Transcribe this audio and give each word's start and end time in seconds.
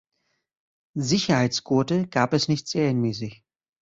Sicherheitsgurte 0.97 2.07
gab 2.07 2.33
es 2.33 2.47
nicht 2.47 2.67
serienmäßig. 2.67 3.43